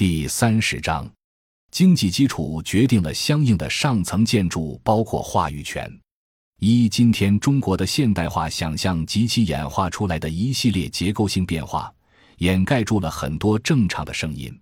[0.00, 1.06] 第三十章，
[1.70, 5.86] 经济基础决定了相应的上层建筑，包括话语权。
[6.58, 11.92] 一，今天中国的现代化想象及其演化出来的一系列结构性变化，
[12.38, 14.58] 掩盖住了很多正常的声音。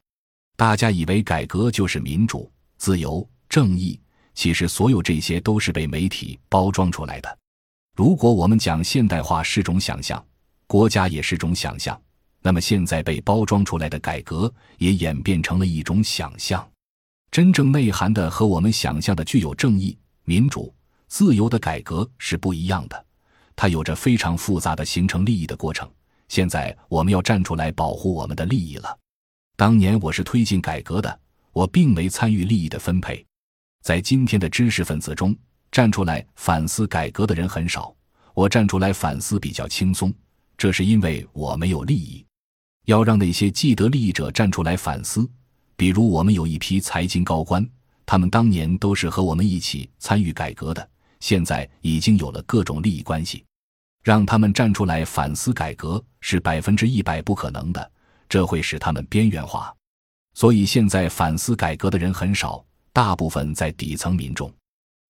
[0.57, 3.97] 大家以为改革就是民主、自由、正义，
[4.35, 7.39] 其实所有这些都是被媒体包装出来的。
[7.95, 10.21] 如果我们讲现代化是种想象，
[10.67, 11.97] 国家也是种想象。
[12.43, 16.67] 那么现在被包装出来的改革也演变成了一种想象，
[17.31, 20.73] 真正内涵的和我们想象的具有正义、民主、
[21.09, 23.07] 自由的改革是不一样的，
[23.57, 25.91] 它有着非常复杂的形成利益的过程。
[26.29, 28.97] 现在我们要站出来保护我们的利益了。
[29.57, 31.21] 当年我是推进改革的，
[31.53, 33.25] 我并没参与利益的分配。
[33.83, 35.35] 在今天的知识分子中，
[35.73, 37.95] 站出来反思改革的人很少，
[38.35, 40.13] 我站出来反思比较轻松，
[40.57, 42.25] 这是因为我没有利益。
[42.89, 45.29] 要让那些既得利益者站出来反思，
[45.77, 47.67] 比如我们有一批财经高官，
[48.07, 50.89] 他们当年都是和我们一起参与改革的，
[51.21, 53.45] 现在已经有了各种利益关系，
[54.03, 57.93] 让他们站出来反思改革是百分之一百不可能的，
[58.27, 59.71] 这会使他们边缘化。
[60.33, 64.51] 所以现在反思改革的人很少，大部分在底层民众，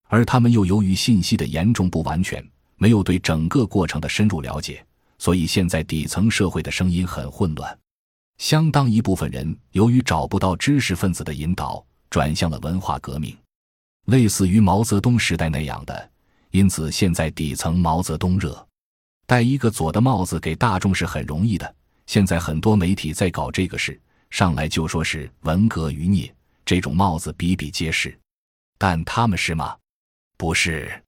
[0.09, 2.45] 而他们又由于信息的严重不完全，
[2.77, 4.85] 没有对整个过程的深入了解。
[5.19, 7.79] 所以现在底层社会的声音很混乱，
[8.39, 13.37] 相当一部分人由于找不到知识分子的引导，转向了文化革命，
[14.07, 16.11] 类似于毛泽东时代那样的。
[16.51, 18.67] 因此，现在底层毛泽东热，
[19.27, 21.75] 戴一个左的帽子给大众是很容易的。
[22.07, 28.19] 现在很多媒体在搞这个事，上来就说是文革余孽，这种帽子比比皆是。
[28.79, 29.77] 但他们是吗？
[30.39, 31.05] 不是，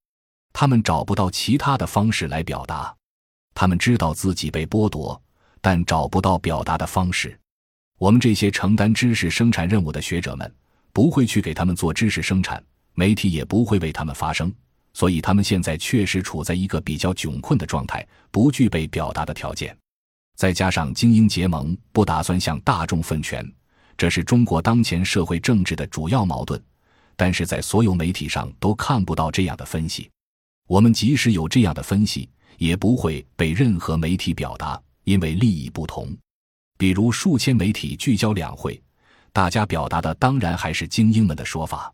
[0.52, 2.94] 他们找不到其他的方式来表达。
[3.54, 5.20] 他们知道自己被剥夺，
[5.60, 7.38] 但找不到表达的方式。
[7.98, 10.50] 我们这些承担知识生产任务的学者们，
[10.92, 12.62] 不会去给他们做知识生产，
[12.94, 14.50] 媒体也不会为他们发声，
[14.94, 19.76] 所以他们现在确实处在一个比较窘困的状态，不具备表达的条件。
[20.36, 23.46] 再加上精英结盟，不打算向大众分权，
[23.98, 26.58] 这是中国当前社会政治的主要矛盾。
[27.16, 30.08] 但是在所有媒体上都看不到这样的分析。
[30.66, 32.26] 我们即使有这样的分析。
[32.60, 36.14] 也不会被任何媒体表达，因为利益不同。
[36.76, 38.78] 比如数千媒体聚焦两会，
[39.32, 41.90] 大家表达的当然还是精英们的说法。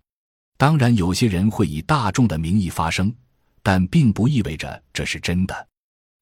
[0.56, 3.14] 当然，有些人会以大众的名义发声，
[3.62, 5.68] 但并不意味着这是真的。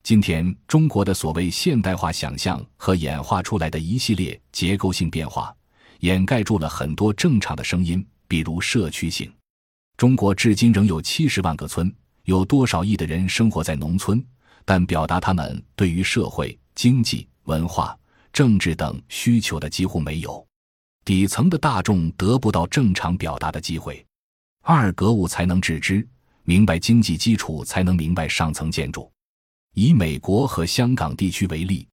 [0.03, 5.57] 今天中国的所谓现代化想象和演化出来的一系列结构性变化，
[6.01, 9.33] 掩盖住了很多正常的声音，比如社区性。
[9.97, 11.91] 中国至今仍有七十万个村，
[12.25, 14.23] 有多少亿的人生活在农村？
[14.65, 17.97] 但表达他们对于社会、经济、文化、
[18.33, 20.45] 政治等需求的几乎没有，
[21.05, 24.05] 底层的大众得不到正常表达的机会。
[24.63, 26.07] 二格物才能致知，
[26.45, 29.11] 明白经济基础才能明白上层建筑。
[29.75, 31.87] 以美国和香港地区为例，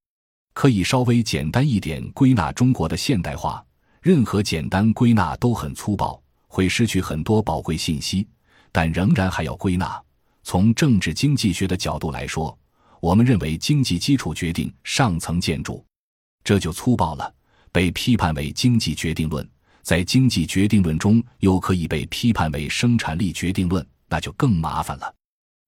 [0.53, 3.63] 可以稍微简单一点归纳中国的现代化。
[4.01, 8.25] 任何简单归纳都很粗暴，会失去很多宝贵信息，
[8.71, 10.01] 但仍然还要归纳。
[10.43, 12.57] 从政治经济学的角度来说。
[13.01, 15.84] 我们认为经济基础决定上层建筑，
[16.44, 17.34] 这就粗暴了，
[17.72, 19.47] 被批判为经济决定论。
[19.81, 25.11] 在经济决定论中，又可以被批判为生产力决定论，那就更麻烦了。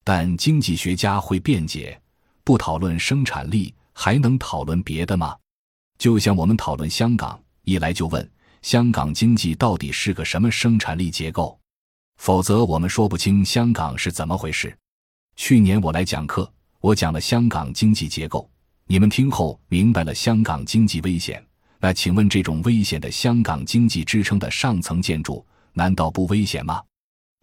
[0.04, 2.00] 但经济学家会辩解：
[2.44, 5.36] 不讨论生产力，还能讨论别的吗？
[5.98, 11.60] 就像我们讨论香港，一来就问香港经济到底是个什么生产力结构，
[12.18, 14.78] 否则我们说不清香港是怎么回事。
[15.36, 16.48] 去年我来讲课。
[16.84, 18.50] 我讲了香港经济结构，
[18.88, 21.42] 你们听后明白了香港经济危险。
[21.80, 26.84] 那请问，这种危险的香港经济支撑的上层建筑，难道不危险吗？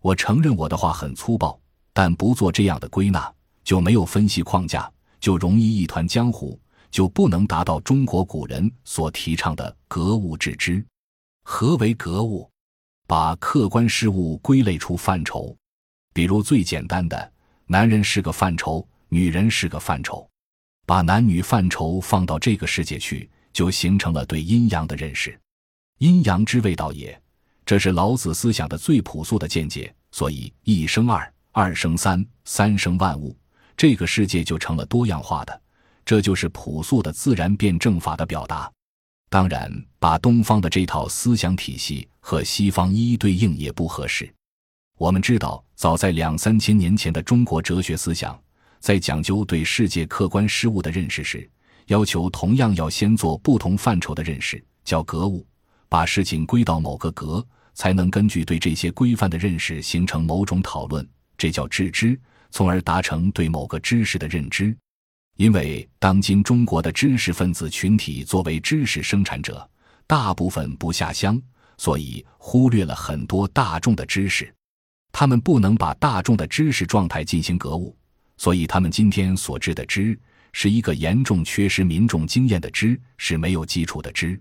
[0.03, 1.59] 我承认我的话很粗暴，
[1.95, 3.33] 但不做这样的归纳，
[3.65, 10.84] 就没有分析框架，就容易一团浆糊，就不能达到中国古人所提倡的格物致知。
[11.45, 12.47] 何为格物？
[13.06, 15.56] 把客观事物归类出范畴，
[16.12, 17.32] 比如最简单的，
[17.64, 18.87] 男人是个范畴。
[19.12, 20.29] 女人是个范畴，
[20.87, 25.37] 把男女范畴放到这个世界去，就形成了对阴阳的认识。
[25.99, 27.21] 阴阳之谓道也，
[27.67, 29.93] 这是老子思想的最朴素的见解。
[30.12, 33.37] 所以一生二，二生三，三生万物，
[33.77, 35.61] 这个世界就成了多样化的。
[36.05, 38.71] 这就是朴素的自然辩证法的表达。
[39.29, 44.33] 当然，把东方的这套思想体系和西方一一对应也不合适。
[44.99, 48.41] 我们知道，早在两三千年前的中国哲学思想。
[48.81, 51.49] 在讲究对世界客观事物的认识时，
[51.87, 55.47] 要求同样要先做不同范畴的认识，叫格物。
[55.88, 57.44] 把事情归到某个格，
[57.75, 61.06] 才能根据对这些规范的认识形成某种讨论，
[61.37, 62.19] 这叫致知，
[62.50, 64.75] 从而达成对某个知识的认知。
[65.37, 69.69] 因为当今中国的知识分子群体作为知识生产者，
[70.06, 71.41] 大部分不下乡，
[71.76, 74.53] 所以忽略了很多大众的知识。
[75.12, 77.97] 他们不能把大众的知识状态进行格物，
[78.40, 80.19] 所以他们今天所知的知，
[80.54, 84.40] 是一个严重缺失民众经验的知，是没有基础的知。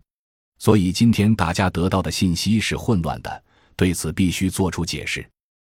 [0.58, 3.44] 所以今天大家得到的信息是混乱的，
[3.76, 5.30] 对此必须做出解释。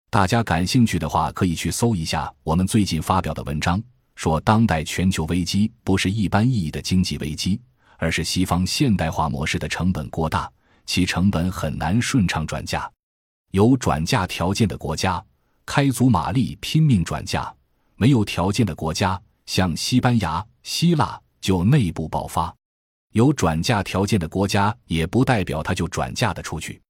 [0.08, 3.82] 大家感兴趣的话，可以去搜一下我们最近发表的文章，
[4.14, 7.60] 说当代全球危机不是一般意义的经济危机，
[7.98, 10.48] 而是西方现代化模式的成本过大，
[10.86, 12.88] 其成本很难顺畅转嫁。
[13.50, 15.20] 有转嫁条件的国家
[15.66, 17.52] 开足马力拼命转嫁，
[18.02, 22.52] 没有条件的国家像西班牙、希腊就内部爆发。
[23.12, 26.82] 有转嫁条件的国家，也不代表它就转嫁的出去。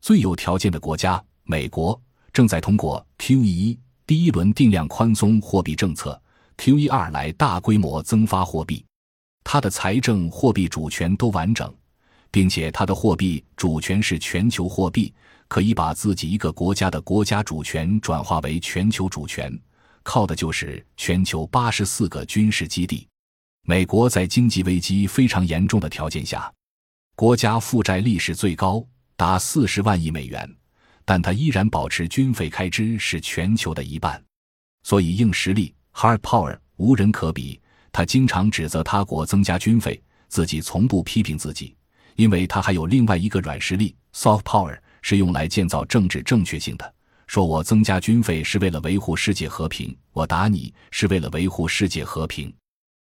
[0.00, 2.00] 最有条件的国家，美国
[2.32, 6.18] 正在通过 QE 一第一轮定量宽松货币政策
[6.56, 8.82] ，QE 二来大规模增发货币。
[9.44, 11.70] 它的财政货币主权都完整，
[12.30, 15.12] 并且它的货币主权是全球货币，
[15.46, 19.54] 可以把自己一个国家的国家主权转化为全球主权，
[20.04, 23.08] 靠的就是全球八十四个军事基地。
[23.66, 26.52] 美国在经济危机非常严重的条件下，
[27.16, 28.86] 国家负债历史最高，
[29.16, 30.48] 达四十万亿美元，
[31.04, 34.22] 但它依然保持军费开支是全球的一半，
[34.82, 37.60] 所以硬实力 （hard power） 无人可比。
[37.90, 41.74] 他经常指责他国增加军费，自己从不批评自己，
[42.16, 46.94] 因为他还有另外一个软实力 （soft power） 是用来建造政治正确性的。
[47.26, 52.54] 说我增加军费是为了维护世界和平，我打你是为了维护世界和平。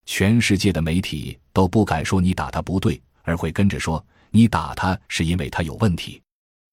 [0.06, 6.20] 全世界的媒体都不敢说你打他不对，而会跟着说你打他是因为他有问题。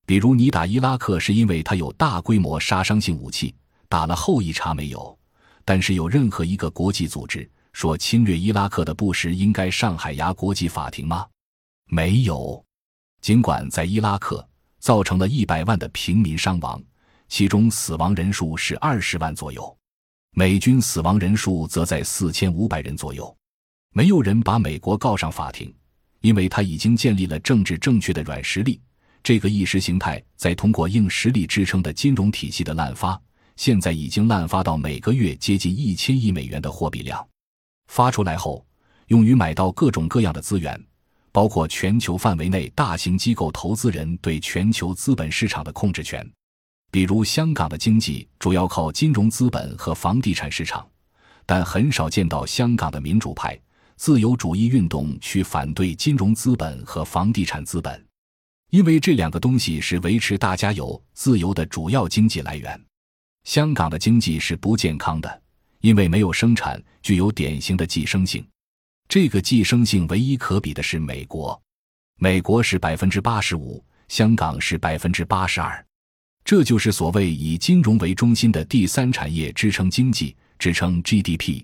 [0.05, 3.55] 比如你打伊拉克是因为他有大规模杀伤性武器，
[3.87, 5.17] 打了后一茬没有。
[5.63, 11.25] 但是有任何一个国际组织说侵略伊拉克的布什应该上海牙国际法庭吗？
[11.87, 12.63] 没有。
[13.21, 14.45] 尽管在伊拉克
[14.79, 16.81] 造成了一百万的平民伤亡，
[17.31, 19.77] 其中死亡人数是二十万左右。
[20.31, 23.33] 美军死亡人数则在四千五百人左右，
[23.93, 25.73] 没有人把美国告上法庭，
[26.19, 28.81] 因为他已经建立了政治正确的软实力。
[29.23, 33.17] 这个意识形态在通过硬实力支撑的金融体系的滥发，
[33.55, 37.25] 现在已经滥发到每个月接近一千亿美元的货币量。
[37.87, 38.65] 发出来后，
[39.07, 40.77] 用于买到各种各样的资源，
[41.31, 46.29] 包括全球范围内大型机构投资人对全球资本市场的控制权。
[46.91, 50.85] 比如，香港的经济主要靠金融资本和房地产市场，
[51.45, 53.57] 但很少见到香港的民主派、
[53.95, 58.05] 自由主义运动去反对金融资本和房地产资本，
[58.71, 62.79] 因为这两个东西是维持大家有自由的主要经济来源。
[63.45, 65.41] 香港的经济是不健康的，
[65.79, 68.45] 因为没有生产，具有典型的寄生性。
[69.07, 71.59] 这个寄生性唯一可比的是美国，
[72.19, 75.85] 美国是百分之八十五，香港是百分之八十二。
[76.43, 81.63] 这就是所谓以金融为中心的第三产业支撑经济、支撑 GDP。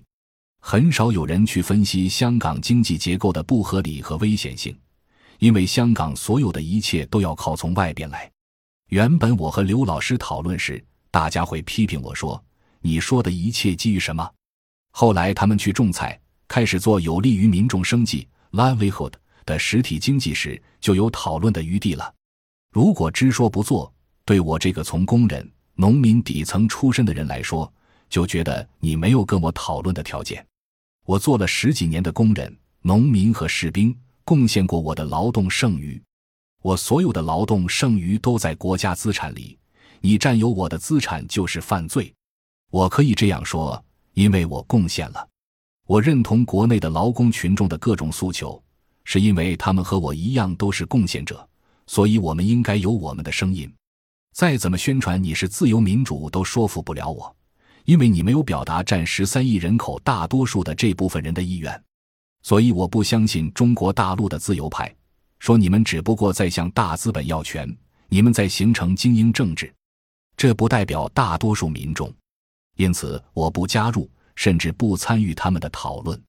[0.60, 4.76] 很少有人去分析香港经济结构的不合理和危险性，
[5.38, 8.30] 因为香港所有的一切都要靠从外边来。
[8.90, 12.42] 原本我和刘老师讨论时，大家会批评我说
[12.80, 14.28] ：“你说的一切基于什么？”
[14.92, 19.12] 后来他们去种菜，开始做有利于民众生计 （livelihood）
[19.44, 22.14] 的实体经济时，就有讨论的余地了。
[22.72, 23.92] 如果只说不做，
[24.28, 27.72] 对我这个从工人、农民底层出身的人来说，
[28.10, 30.46] 就觉得你没有跟我讨论的条件。
[31.06, 35.98] 我做了十几年的工人、农民和士兵，贡献过我的劳动剩余。
[36.60, 39.58] 我所有的劳动剩余都在国家资产里，
[40.02, 42.12] 你占有我的资产就是犯罪。
[42.70, 43.82] 我可以这样说，
[44.12, 45.26] 因为我贡献了。
[45.86, 48.62] 我认同国内的劳工群众的各种诉求，
[49.04, 51.48] 是因为他们和我一样都是贡献者，
[51.86, 53.72] 所以我们应该有我们的声音。
[54.32, 57.34] 再怎么宣传你是自由民主，都说服不了我，
[57.84, 61.84] 因为你没有表达占十三亿人口大多数的这部分人的意愿。
[62.42, 64.94] 所以我不相信中国大陆的自由派
[65.40, 67.68] 说你们只不过在向大资本要权，
[68.08, 69.72] 你们在形成精英政治，
[70.36, 72.12] 这不代表大多数民众。
[72.76, 76.20] 因此我不加入，甚至不参与他们的讨论。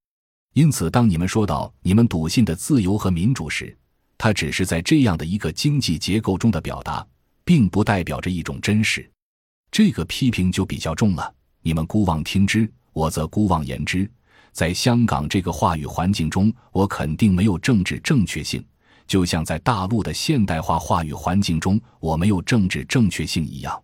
[0.54, 3.78] 因此，当你们说到你们笃信的自由和民主时，
[4.18, 7.06] 它只是在这样的一个经济结构中的表达。
[7.50, 9.12] 并不代表着一种真实，
[9.72, 11.34] 这个批评就比较重了。
[11.64, 14.08] 你们姑妄听之，我则姑妄言之。
[14.52, 18.64] 在香港这个话语环境中，我肯定没有政治正确性，
[19.08, 23.84] 就像在大陆的现代化话语环境中，我没有政治正确性一样。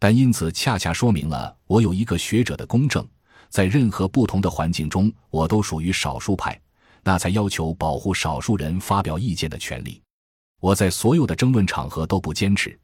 [0.00, 3.06] 但因此恰恰说明了我有一个学者的公正，
[3.48, 6.60] 在任何不同的环境中，我都属于少数派，
[7.04, 10.02] 那才要求保护少数人发表意见的权利。
[10.58, 12.76] 我在所有的争论场合都不坚持。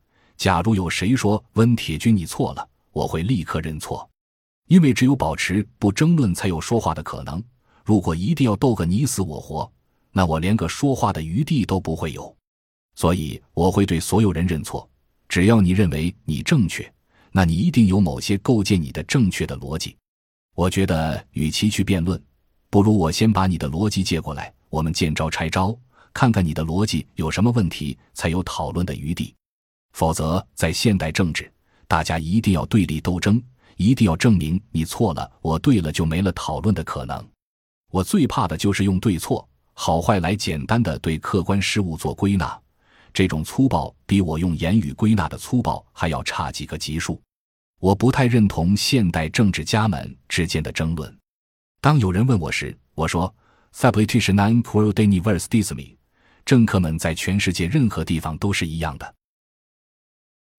[0.42, 4.10] 假如有谁说温铁军你错了，我会立刻认错，
[4.66, 7.40] 因为只有保持不争论，才有说话的可能。
[7.84, 9.72] 如果一定要斗个你死我活，
[10.10, 12.36] 那我连个说话的余地都不会有。
[12.96, 14.90] 所以我会对所有人认错，
[15.28, 16.92] 只要你认为你正确。
[17.30, 19.96] 那你一定有某些构建你的正确的逻辑。
[20.56, 22.20] 我觉得，与其去辩论，
[22.68, 25.72] 不如我先把你的逻辑借过来，我们见招拆招，
[26.12, 29.32] 看看你的逻辑有什么问题，才有讨论的余地。
[29.92, 31.50] 否则，在现代政治，
[31.86, 33.42] 大家一定要对立斗争，
[33.76, 37.28] 一定要证明你错了，我对了，就没了讨论的可能。
[37.90, 42.58] 我最怕的就是用对错、好坏来简单的对客观事物做归纳。
[43.12, 47.20] 这种粗暴比我用言语归纳的粗暴还要差几个级数。
[47.78, 51.14] 我不太认同现代政治家们之间的争论。
[51.82, 53.32] 当有人问我时，我说
[53.72, 55.06] s u b l i t i o n non q u o d i
[55.06, 55.98] n i v e r s d i s m i
[56.46, 59.14] 政客们在全世界任何地方都是一样的。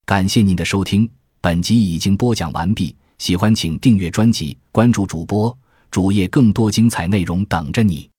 [0.06, 2.94] 感谢您的收听，本集已经播讲完毕。
[3.20, 5.58] 喜欢请订阅专辑，关注主播
[5.90, 8.12] 主页，更多精彩内容等着你。